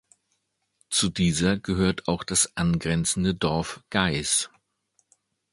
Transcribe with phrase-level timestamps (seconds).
[0.89, 4.49] Zu dieser gehört auch das angrenzende Dorf Gais.